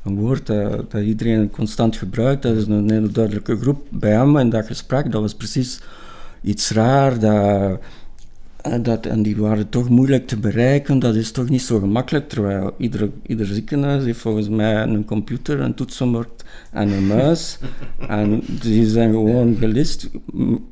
[0.04, 2.42] een woord dat, dat, iedereen constant gebruikt.
[2.42, 3.88] Dat is een hele duidelijke groep.
[3.90, 5.80] Bij hem in dat gesprek, dat was precies
[6.42, 7.20] iets raar.
[7.20, 7.74] Dat, eh,
[8.82, 11.00] dat, en die waren toch moeilijk te bereiken.
[11.00, 12.30] Dat is toch niet zo gemakkelijk.
[12.30, 17.60] Terwijl ieder, ieder ziekenhuis heeft volgens mij een computer, een toetsenbord en een muis.
[18.08, 20.10] en die zijn gewoon gelist.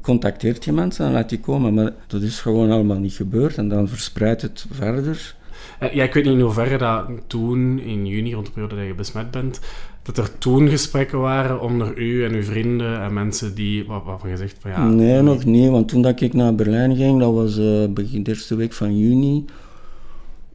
[0.02, 1.74] Contacteert je mensen en laat die komen.
[1.74, 3.58] Maar dat is gewoon allemaal niet gebeurd.
[3.58, 5.36] En dan verspreidt het verder.
[5.80, 8.86] Eh, ja, ik weet niet in hoeverre dat toen, in juni, rond de periode dat
[8.86, 9.60] je besmet bent,
[10.02, 14.22] dat er toen gesprekken waren onder u en uw vrienden en mensen die, wat, wat
[14.26, 14.88] je zegt van ja...
[14.88, 18.30] Nee, nog niet, want toen dat ik naar Berlijn ging, dat was uh, begin de
[18.30, 19.46] eerste week van juni.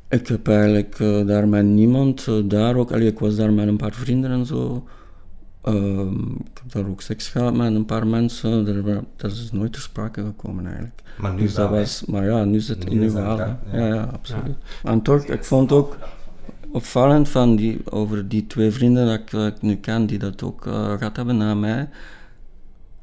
[0.09, 3.76] Ik heb eigenlijk uh, daar met niemand, daar ook, allee, ik was daar met een
[3.76, 4.85] paar vrienden en zo.
[5.62, 8.64] Ehm, ik heb daar ook seks gehad met een paar mensen.
[9.16, 11.02] dat is nooit ter sprake gekomen eigenlijk.
[11.18, 13.59] Maar nu dus dat was, Maar ja, nu is het nu in Ja.
[13.72, 14.56] Ja, ja, absoluut.
[14.82, 15.96] En toch, ik vond ook
[16.72, 20.92] opvallend van die, over die twee vrienden dat ik, nu ken, die dat ook uh,
[20.92, 21.88] gehad hebben na mij.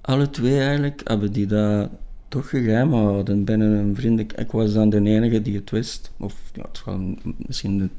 [0.02, 1.90] Alle twee eigenlijk hebben die dat
[2.28, 4.20] toch geheim gehouden binnen een vriend.
[4.20, 6.12] Ik, was dan de enige die het wist.
[6.20, 7.92] Of ja, het misschien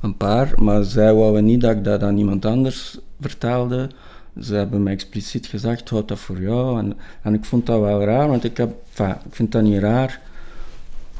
[0.00, 3.90] een paar, maar zij wouden niet dat ik dat aan iemand anders vertelde.
[4.40, 6.78] Ze hebben me expliciet gezegd, houd dat voor jou.
[6.78, 10.20] En, en ik vond dat wel raar, want ik, heb, ik vind dat niet raar.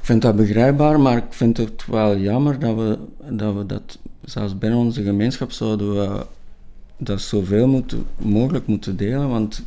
[0.05, 4.59] Vind dat begrijpbaar, maar ik vind het wel jammer dat we dat, we dat zelfs
[4.59, 6.27] binnen onze gemeenschap zouden we
[6.97, 7.85] dat zoveel
[8.17, 9.29] mogelijk moeten delen.
[9.29, 9.65] Want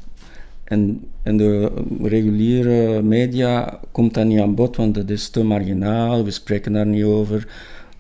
[0.68, 1.72] in, in de
[2.02, 6.86] reguliere media komt dat niet aan bod, want dat is te marginaal, we spreken daar
[6.86, 7.48] niet over.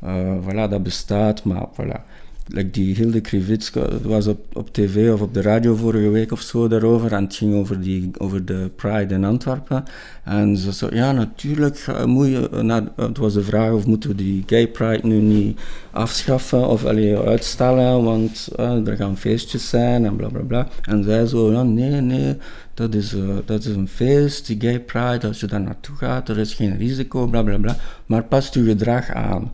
[0.04, 2.02] Uh, voilà, dat bestaat, maar voilà
[2.48, 6.42] like die Hilde Krivitska was op, op tv of op de radio vorige week of
[6.42, 7.14] zo daarover.
[7.14, 9.84] En het ging over, die, over de Pride in Antwerpen.
[10.24, 12.50] En ze zei, ja, natuurlijk moet je...
[12.62, 15.60] Nou, het was de vraag of moeten we die Gay Pride nu niet
[15.92, 20.68] afschaffen of allee, uitstellen, want uh, er gaan feestjes zijn en bla bla bla.
[20.82, 22.38] En zij zo, ja, nee, nee,
[22.74, 26.38] dat is, dat is een feest, die Gay Pride, als je daar naartoe gaat, er
[26.38, 27.78] is geen risico, bla bla bla.
[28.06, 29.52] Maar past je gedrag aan.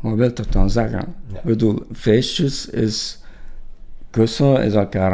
[0.00, 1.14] Wat wil dat dan zeggen?
[1.32, 3.18] Ik bedoel, feestjes is
[4.10, 5.12] kussen, is elkaar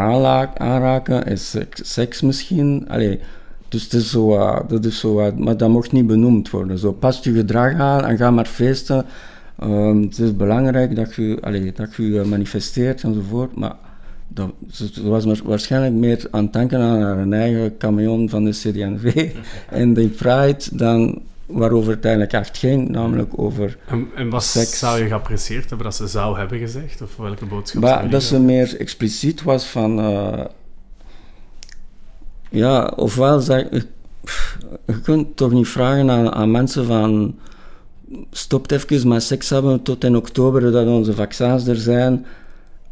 [0.59, 2.85] aanraken, is seks, misschien.
[2.89, 3.21] Allee,
[3.69, 6.79] dus het is zo, uh, dat is zo uh, maar dat mocht niet benoemd worden.
[6.79, 9.05] Zo, pas je gedrag aan en ga maar feesten.
[9.63, 13.77] Um, het is belangrijk dat je, allee, dat je manifesteert enzovoort, maar
[14.29, 19.33] dat, ze was waarschijnlijk meer aan het denken aan haar eigen camion van de CD&V
[19.71, 24.79] en de Pride dan waarover het eigenlijk echt ging, namelijk over En, en wat seks.
[24.79, 27.03] zou je geapprecieerd hebben dat ze zou hebben gezegd?
[27.03, 29.99] Of welke boodschap bah, Dat ze meer expliciet was van...
[29.99, 30.45] Uh,
[32.51, 33.67] ja, ofwel zeg...
[34.87, 37.39] Je kunt toch niet vragen aan, aan mensen van...
[38.31, 42.27] Stop even met seks hebben tot in oktober dat onze vaccins er zijn.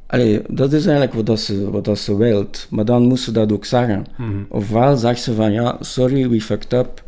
[0.06, 2.66] Allee, dat is eigenlijk wat, dat ze, wat dat ze wilt.
[2.70, 4.06] Maar dan moest ze dat ook zeggen.
[4.16, 7.02] Mm Ofwel zegt ze van, ja, sorry, we fucked up.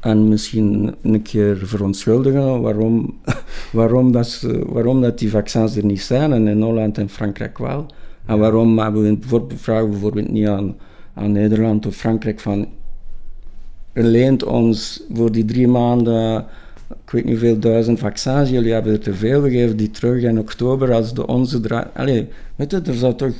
[0.00, 3.18] En misschien een keer verontschuldigen waarom,
[3.72, 7.58] waarom, dat, ze, waarom dat die vaccins er niet zijn en in Holland en Frankrijk
[7.58, 7.86] wel.
[8.26, 10.76] En waarom hebben we bijvoorbeeld, vragen bijvoorbeeld niet aan,
[11.14, 12.68] aan Nederland of Frankrijk van
[13.92, 16.44] leent ons voor die drie maanden,
[17.04, 20.22] ik weet niet hoeveel duizend vaccins, jullie hebben er te veel, we geven die terug
[20.22, 21.88] in oktober als de onze draait.
[21.94, 23.34] Allee, weet je, er zou toch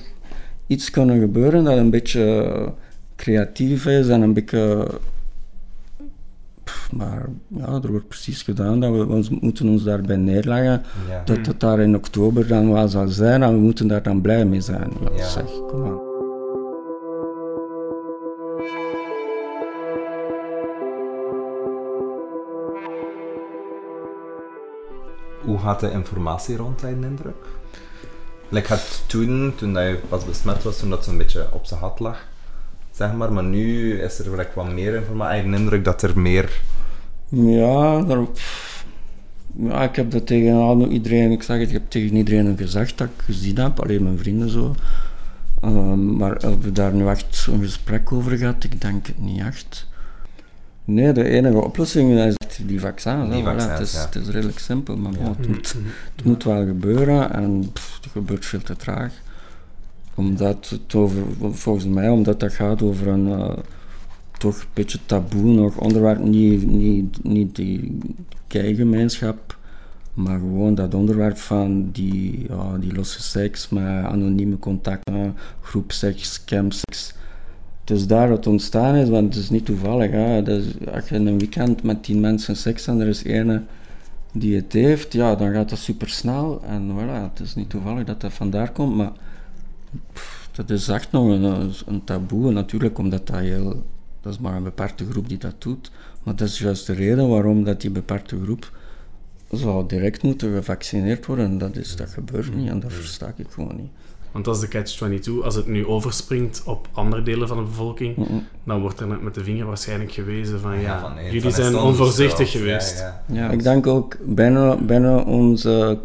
[0.67, 2.73] iets kunnen gebeuren dat een beetje
[3.17, 4.87] creatief is en een beetje
[6.93, 10.83] maar ja, er wordt precies gedaan dat we ons, moeten ons daarbij neerleggen.
[11.25, 14.45] Dat het daar in oktober dan wel zal zijn en we moeten daar dan blij
[14.45, 14.93] mee zijn.
[15.17, 16.07] Ja, zeg, kom aan.
[25.45, 27.47] Hoe gaat de informatie rond in indruk?
[28.49, 31.81] Like had toen, toen dat je pas besmet was, toen dat zo'n beetje op zijn
[31.81, 32.27] had lag,
[32.91, 33.33] zeg maar.
[33.33, 35.33] Maar nu is er like, wat meer informatie.
[35.33, 36.61] Eigen indruk dat er meer
[37.29, 38.27] ja, daar,
[39.57, 42.99] ja, ik heb dat tegen al iedereen, ik zeg het, ik heb tegen iedereen gezegd
[42.99, 44.75] dat ik gezien heb, alleen mijn vrienden zo.
[45.65, 49.41] Um, maar of we daar nu echt een gesprek over gehad, ik denk het niet
[49.41, 49.87] echt.
[50.85, 52.35] Nee, de enige oplossing is
[52.67, 53.31] die vaccins.
[53.31, 54.01] Die vaccins het, is, ja.
[54.01, 55.29] het, is, redelijk simpel, maar ja.
[55.29, 55.75] het, moet,
[56.17, 59.13] het, moet, wel gebeuren en pff, het gebeurt veel te traag.
[60.15, 63.27] Omdat het over, volgens mij, omdat dat gaat over een...
[63.27, 63.53] Uh,
[64.39, 66.19] toch een beetje taboe nog onderwerp.
[66.19, 67.99] Niet, niet, niet die
[68.47, 69.59] kei-gemeenschap,
[70.15, 77.15] maar gewoon dat onderwerp van die, ja, die losse seks met anonieme contacten, groepseks, campseks.
[77.81, 80.11] het is daar wat ontstaan is, want het is niet toevallig.
[80.11, 80.43] Hè.
[80.95, 83.63] Als je in een weekend met tien mensen seks en er is ene
[84.33, 86.63] die het heeft, ja, dan gaat dat super snel.
[86.65, 89.13] En voilà, het is niet toevallig dat dat vandaar komt, maar
[90.53, 92.53] dat is echt nog een, een taboe.
[92.53, 93.85] Natuurlijk, omdat dat heel,
[94.21, 95.91] dat is maar een beperkte groep die dat doet.
[96.23, 98.71] Maar dat is juist de reden waarom dat die beperkte groep
[99.51, 101.59] zou direct moeten gevaccineerd worden.
[101.59, 103.91] Dat, is, dat gebeurt niet en dat versta ik gewoon niet.
[104.33, 105.45] Want dat is de catch-22.
[105.45, 108.17] Als het nu overspringt op andere delen van de bevolking,
[108.65, 111.53] dan wordt er net met de vinger waarschijnlijk gewezen van ja, van nee, jullie van
[111.53, 112.99] zijn onvoorzichtig geweest.
[112.99, 113.35] Ja, ja.
[113.35, 115.99] Ja, ik denk ook binnen, binnen onze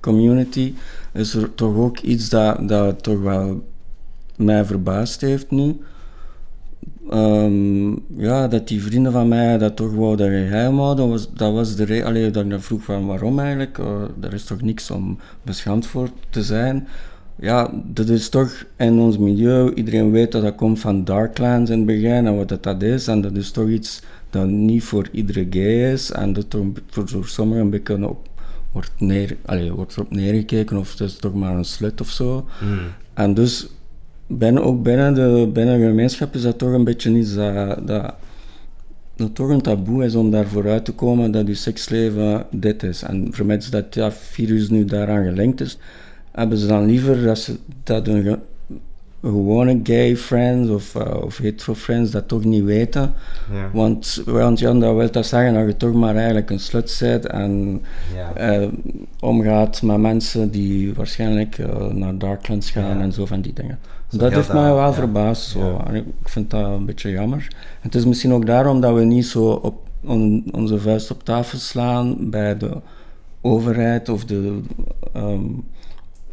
[0.00, 0.74] community
[1.12, 3.64] is er toch ook iets dat, dat toch wel
[4.36, 5.80] mij verbaasd heeft nu.
[7.10, 11.76] Ehm, ja, dat die vrienden van mij dat toch wouden geheim houden, was, dat was
[11.76, 12.06] de reden.
[12.06, 13.78] Allee, dat ik dan vroeg van waarom eigenlijk.
[13.78, 16.88] Eh, er is toch niks om beschaamd voor te zijn.
[17.36, 21.76] Ja, dat is toch in ons milieu, iedereen weet dat dat komt van Darklands in
[21.76, 23.06] het begin en wat dat, dat is.
[23.08, 27.08] En dat is toch iets dat niet voor iedere gay is en dat toch voor,
[27.08, 28.28] voor sommigen een beetje op
[28.72, 32.46] wordt, neer, allee, wordt erop neergekeken of het is toch maar een slut of zo.
[33.14, 33.68] En dus
[34.30, 38.14] binnen, ook binnen de, binnen de gemeenschap is dat toch een beetje iets dat, dat,
[39.32, 43.02] toch een taboe is om daar vooruit te komen dat je seksleven dit is.
[43.02, 45.78] En vermits dat dat virus nu daaraan gelinkt is,
[46.32, 48.38] hebben ze dan liever dat, ze, dat hun
[49.22, 53.12] gewone gay friends of, uh, of hetero friends dat toch niet weten.
[53.52, 53.70] Ja.
[53.72, 57.26] Want, want ja, dat wil dat zeggen dat je toch maar eigenlijk een slut bent
[57.26, 57.82] en
[58.14, 58.34] Ja.
[58.34, 58.68] eh,
[59.20, 63.02] omgaat met mensen die waarschijnlijk eh, naar Darklands gaan Ja.
[63.02, 63.78] en zo van die dingen.
[64.08, 65.50] Zo dat heeft mij wel verbaasd.
[65.50, 65.82] Zo.
[65.86, 67.48] En ik ik vind dat een beetje jammer.
[67.80, 71.58] Het is misschien ook daarom dat we niet zo op on- onze vuist op tafel
[71.58, 72.70] slaan bij de
[73.40, 74.60] overheid of de.
[75.12, 75.40] ehm,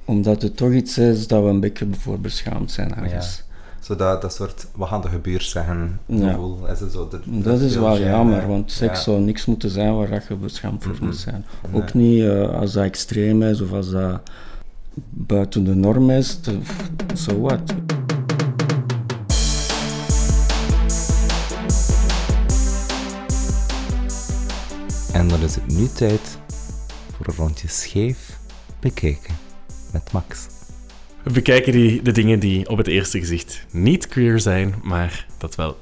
[0.07, 3.43] omdat het toch iets is dat we een beetje voor beschaamd zijn ergens.
[3.79, 6.29] Zo dat, dat soort, wat gaan de gebeurt zeggen, Ja.
[6.29, 6.67] gevoel.
[6.67, 9.03] Is het zo, de- Dat is wel jammer, want seks Ja.
[9.03, 11.45] zou niks moeten zijn waar dat je beschaamd voor moet zijn.
[11.71, 11.81] Nee.
[11.81, 14.21] Ook niet eh, als dat extreem is of als dat
[15.09, 16.39] buiten de norm is.
[17.15, 17.73] Zo wat.
[25.13, 26.37] En dan is het nu tijd
[27.15, 28.39] voor een rondje scheef
[28.79, 29.35] bekeken
[29.97, 30.47] met Max.
[31.23, 35.55] We bekijken die, de dingen die op het eerste gezicht niet queer zijn, maar dat
[35.55, 35.77] wel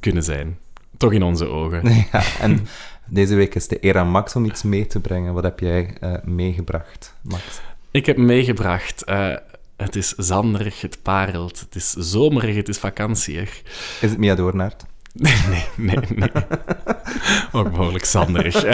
[0.00, 0.58] kunnen zijn.
[0.96, 1.88] Toch in onze ogen.
[2.12, 2.66] Ja, en
[3.06, 5.34] deze week is de eer aan Max om iets mee te brengen.
[5.34, 7.60] Wat heb jij eh, meegebracht, Max?
[7.90, 9.04] Ik heb meegebracht.
[9.04, 9.34] eh,
[9.76, 11.60] het is zanderig, het parelt.
[11.60, 13.62] Het is zomerig, het is vakantieig.
[14.00, 14.84] Is het Mia Doornaert?
[15.12, 16.30] Nee, nee, nee.
[17.52, 18.64] Ook behoorlijk zanderig.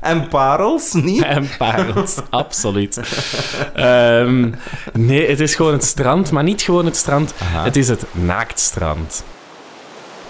[0.00, 1.22] En parels, niet?
[1.22, 3.00] En parels, absoluut.
[3.74, 4.50] Ehm,
[4.92, 7.34] nee, het is gewoon het strand, maar niet gewoon het strand.
[7.38, 7.64] Aha.
[7.64, 9.24] Het is het naaktstrand.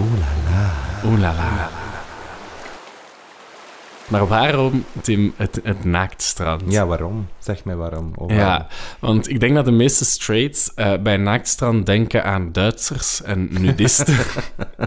[0.01, 0.71] Oeh la la.
[1.11, 1.71] Oeh la la.
[4.11, 6.63] Maar waarom, Tim, het, het naaktstrand?
[6.69, 7.27] Ja, waarom?
[7.39, 8.13] Zeg mij waarom.
[8.15, 8.67] Oh, Ja,
[8.99, 14.17] want ik denk dat de meeste straights eh, bij naaktstrand denken aan Duitsers en nudisten.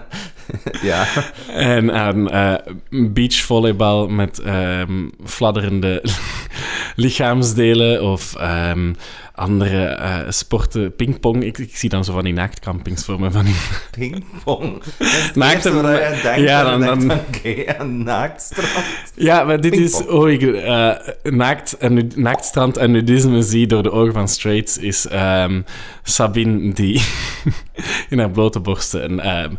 [0.81, 1.05] ja.
[1.47, 2.53] en aan eh
[2.89, 6.03] beachvolleybal met ehm, fladderende
[6.95, 8.93] lichaamsdelen of ehm,
[9.36, 10.96] andere eh, sporten.
[10.96, 13.32] Pingpong, ik, ik zie dan zo van die naaktcampings voor me.
[13.32, 13.56] Van die...
[13.91, 14.82] Pingpong.
[15.34, 15.63] Naakt
[16.24, 18.86] denkt, Ja, dan, dan- Oké, een naaktstrand.
[19.15, 20.91] Ja, maar dit is hoe ik eh,
[21.24, 25.62] naakt en nu- naaktstrand en nudisme zie door de ogen van straights, is ehm,
[26.04, 27.02] Sabine die
[28.10, 29.54] in haar blote borsten een ehm,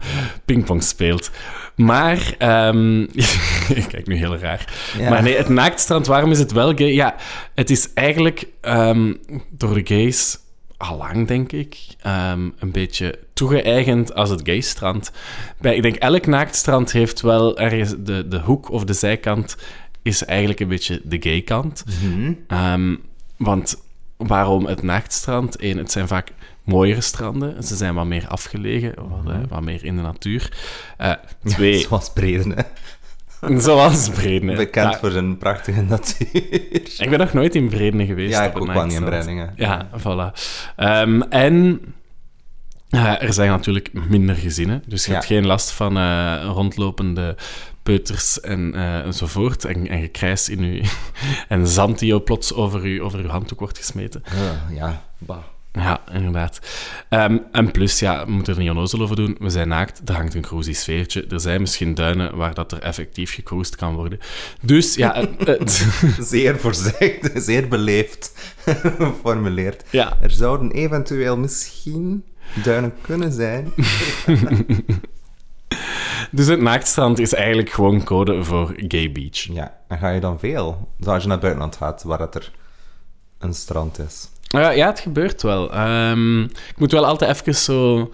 [0.45, 1.31] pingpong speelt.
[1.75, 3.01] Maar, ehm,
[3.81, 4.75] ik kijk nu heel raar.
[4.99, 5.11] Ja.
[5.11, 6.93] Maar nee, het naaktstrand, waarom is het wel gay?
[6.93, 7.15] Ja,
[7.55, 9.13] het is eigenlijk ehm,
[9.51, 10.39] door de gays
[10.77, 15.13] allang, denk ik, ehm, een beetje toegeëigend als het gaystrand.
[15.61, 19.57] Bij, ik denk, elk naaktstrand heeft wel ergens de, de hoek of de zijkant
[20.03, 21.85] is eigenlijk een beetje de gaykant.
[22.03, 22.33] Mhm.
[22.47, 22.97] Ehm,
[23.37, 23.83] want
[24.17, 25.63] waarom het naaktstrand?
[25.63, 26.33] Eén, het zijn vaak
[26.65, 27.63] mooiere stranden.
[27.63, 30.53] Ze zijn wat meer afgelegen, wat, eh, wat meer in de natuur.
[30.97, 31.13] Eh,
[31.45, 32.63] twee, Zoals Breden, hè.
[33.67, 34.55] zoals Bredene.
[34.57, 36.37] Bekend Ja, voor zijn prachtige natuur.
[36.99, 38.33] ik ben nog nooit in Bredene geweest.
[38.33, 39.05] Ja, ik ook wel niet in.
[39.05, 39.51] Bredene.
[39.57, 40.41] Ja, voilà.
[40.77, 41.81] Ehm, en
[42.91, 45.15] eh, er zijn natuurlijk minder gezinnen, dus je Ja.
[45.17, 47.37] hebt geen last van eh, rondlopende
[47.83, 48.75] peuters en
[49.05, 49.65] enzovoort.
[49.65, 50.83] En, en gekrijs in u
[51.49, 54.23] en zand die jou plots over uw, over uw handdoek wordt gesmeten.
[54.35, 55.39] Uh, ja, bah.
[55.79, 56.59] Ja, inderdaad.
[57.09, 59.37] Ehm, en plus, ja, we moeten er niet onnozel over doen.
[59.39, 61.27] We zijn naakt, er hangt een cruisy sfeertje.
[61.27, 64.19] Er zijn misschien duinen waar dat er effectief gecruised kan worden.
[64.63, 65.29] Dus ja,
[66.21, 68.33] Zeer voorzichtig, zeer beleefd
[68.99, 69.85] geformuleerd.
[69.91, 72.25] ja, Er zouden eventueel misschien
[72.63, 73.73] duinen kunnen zijn.
[76.31, 79.39] Dus het naaktstrand is eigenlijk gewoon code voor gay beach.
[79.43, 80.89] Ja, en ga je dan veel?
[81.01, 82.53] Zoals je naar het buitenland gaat, waar het er
[83.39, 84.29] een strand is.
[84.55, 85.73] Uh, ja, het gebeurt wel.
[85.73, 88.11] Ehm, ik moet wel altijd even zo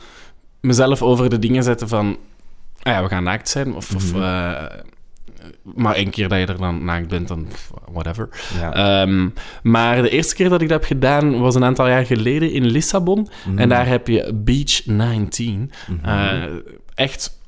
[0.61, 2.17] mezelf over de dingen zetten van...
[2.83, 3.75] Ah ja, we gaan naakt zijn.
[3.75, 4.23] Of, of Mhm.
[4.23, 4.63] eh,
[5.75, 7.47] maar één keer dat je er dan naakt bent, dan
[7.93, 8.29] whatever.
[8.61, 8.73] Ja.
[9.03, 9.29] Ehm,
[9.63, 12.65] maar de eerste keer dat ik dat heb gedaan, was een aantal jaar geleden in
[12.67, 13.29] Lissabon.
[13.47, 13.59] Mhm.
[13.59, 15.71] En daar heb je Beach 19.
[15.89, 16.05] Mhm.
[16.09, 16.43] Eh,
[16.95, 17.39] echt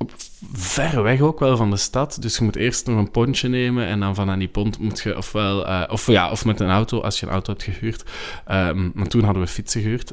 [0.53, 2.17] ver weg ook wel van de stad.
[2.21, 5.01] Dus je moet eerst nog een pontje nemen en dan van aan die pont moet
[5.01, 5.67] je ofwel...
[5.67, 8.05] eh, of, ja, of met een auto, als je een auto hebt gehuurd.
[8.47, 10.13] Ehm, maar toen hadden we fietsen gehuurd.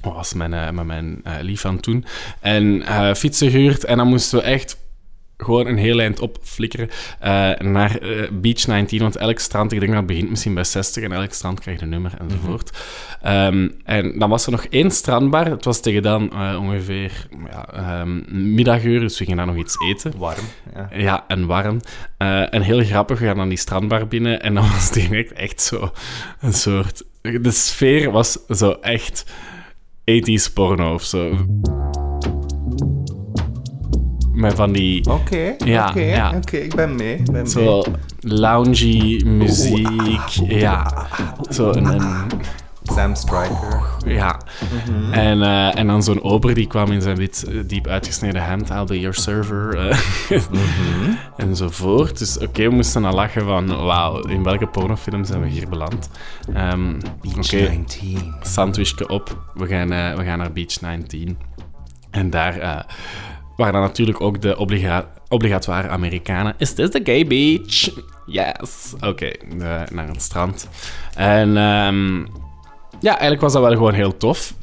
[0.00, 2.04] Dat was mijn, eh, met mijn eh, lief aan toen.
[2.40, 2.82] En
[3.16, 4.76] fietsen gehuurd en dan moesten we echt
[5.38, 8.98] gewoon een heel eind op flikkeren eh, naar eh, Beach 19.
[8.98, 11.80] Want elk strand, ik denk dat het begint misschien bij 60 en elk strand krijgt
[11.80, 12.78] een nummer enzovoort.
[13.22, 15.46] Ehm, en dan was er nog één strandbar.
[15.46, 18.20] Het was tegen dan eh, ongeveer ja, ehm,
[18.54, 20.12] middaguur, dus we gingen daar nog iets eten.
[20.16, 20.44] Warm.
[20.74, 20.88] Ja.
[20.92, 21.80] Ja, en warm.
[22.50, 25.92] En heel grappig, we gaan dan die strandbar binnen en dan was direct echt zo
[26.40, 27.02] een soort...
[27.20, 29.24] De sfeer was zo echt
[30.04, 31.36] 80s porno of zo.
[34.38, 35.10] Met van die...
[35.10, 36.32] Oké, Ja, oké, ja.
[36.36, 37.22] oké, ik ben mee.
[37.22, 37.46] Ben mee.
[37.48, 37.82] Zo
[38.20, 40.28] loungy muziek.
[40.46, 41.06] Ja.
[41.50, 41.84] Zo een...
[41.84, 42.26] een
[42.82, 43.82] Sam Striker.
[44.06, 44.40] ja.
[45.10, 48.86] En, eh, en dan zo'n ober die kwam in zijn wit, eh, diep uitgesneden hemd.
[48.86, 49.78] Be your server.
[49.78, 49.98] eh,
[51.36, 52.18] Enzovoort.
[52.18, 53.66] Dus oké, we moesten al lachen van...
[53.66, 56.10] Wauw, in welke pornofilm zijn we hier beland?
[56.54, 58.34] Ehm, Beach oké, 19.
[58.42, 59.50] sandwichje op.
[59.54, 61.38] We gaan, we gaan naar Beach 19.
[62.10, 62.86] En daar
[63.58, 66.54] waren dan natuurlijk ook de obliga obligatoire Amerikanen.
[66.58, 67.90] Is this the gay beach?
[68.26, 68.94] Yes.
[69.00, 70.68] Oké, eh, naar het strand.
[71.14, 72.18] En ehm,
[73.00, 74.54] ja, eigenlijk was dat wel gewoon heel tof.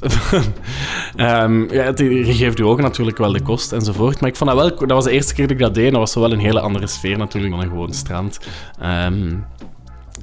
[1.16, 2.00] Ehm, ja, het
[2.36, 4.20] geeft u ook natuurlijk wel de kost enzovoort.
[4.20, 4.78] Maar ik vond dat wel...
[4.78, 5.86] Dat was de eerste keer dat ik dat deed.
[5.86, 8.38] En dat was wel een hele andere sfeer natuurlijk dan een gewoon strand.
[8.80, 9.34] Ehm,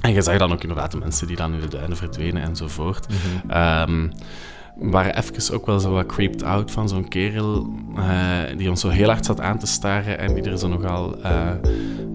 [0.00, 3.06] en je zag dan ook inderdaad de mensen die dan in de duinen verdwenen enzovoort.
[3.48, 8.70] Ehm, we waren even ook wel zo wat creeped out van zo'n kerel eh, die
[8.70, 11.50] ons zo heel hard zat aan te staren en die er zo nogal, eh,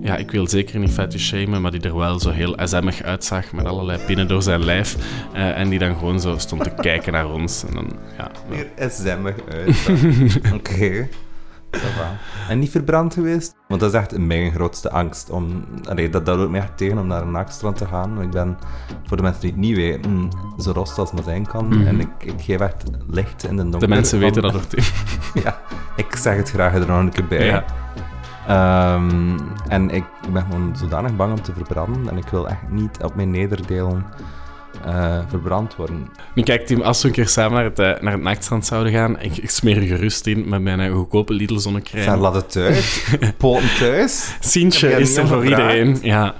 [0.01, 3.51] ja, ik wil zeker niet fetish shamen, maar die er wel zo heel SM'ig uitzag
[3.51, 4.97] met allerlei pinnen door zijn lijf
[5.33, 7.63] eh, en die dan gewoon zo stond te kijken naar ons.
[7.63, 9.89] En dan, ja, Meer SM'ig uit.
[10.55, 11.07] Oké.
[12.49, 13.55] En niet verbrand geweest?
[13.67, 15.29] Want dat is echt mijn grootste angst.
[15.29, 18.13] Om, allee, dat, dat houdt mij echt tegen om naar een nachtstrand te gaan.
[18.13, 18.57] Want Ik ben,
[19.05, 20.29] voor de mensen die het niet weten,
[20.59, 21.85] zo rost als maar zijn kan.
[21.85, 23.79] En ik, ik geef echt licht in de donker.
[23.79, 24.63] de mensen weten dat ook.
[25.43, 25.61] Ja,
[25.95, 27.45] ik zeg het graag er nog een keer bij.
[27.45, 27.63] Ja.
[28.47, 30.03] Ehm, en ik
[30.33, 32.09] ben gewoon zodanig bang om te verbranden.
[32.09, 34.05] En ik wil echt niet op mijn nederdelen
[34.85, 36.09] eh, verbrand worden.
[36.35, 38.93] Nu kijk Tim, als we een keer samen naar het, eh, naar het nachtstrand zouden
[38.93, 42.03] gaan, ik, ik smeer je gerust in met mijn eh, goedkope Lidl zonnecrème.
[42.03, 43.05] Zijn laat het thuis,
[43.37, 44.37] poten thuis.
[44.39, 45.75] Jij is er voor gevraagd?
[45.75, 45.97] iedereen.
[46.01, 46.35] Ja,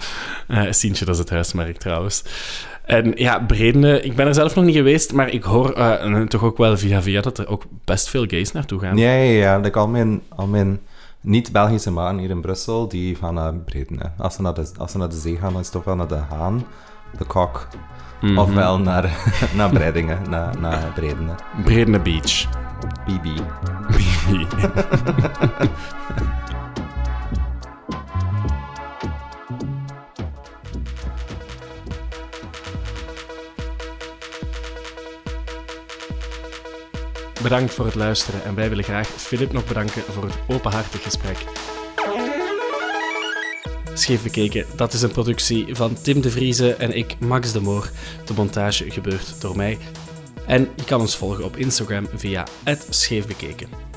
[0.69, 2.23] Sientje, dat is het huismerk trouwens.
[2.85, 6.43] En ja, Bredene, ik ben er zelf nog niet geweest, maar ik hoor en toch
[6.43, 8.97] ook wel via via dat er ook best veel gays naartoe gaan.
[8.97, 9.59] Ja, ja, ja.
[9.59, 10.79] Like al mijn, al mijn
[11.21, 14.11] niet-Belgische maten hier in Brussel, die gaan naar Bredene.
[14.17, 16.07] Als ze naar de, als ze naar de zee gaan, dan is het ofwel naar
[16.07, 16.65] de Haan,
[17.17, 17.67] de Kok,
[18.21, 18.37] Mhm.
[18.37, 19.09] ofwel naar,
[19.55, 21.35] naar Breidingen, naar, naar Bredene.
[21.63, 22.47] Bredene Beach.
[23.05, 23.27] BB.
[37.41, 41.37] Bedankt voor het luisteren en wij willen graag Filip nog bedanken voor het openhartig gesprek.
[43.99, 47.91] Scheef bekeken, dat is een productie van Tim de Vrieze en ik, Max de Moor.
[48.25, 49.77] De montage gebeurt door mij.
[50.47, 52.47] En je kan ons volgen op Instagram via
[52.89, 53.88] @scheefbekeken.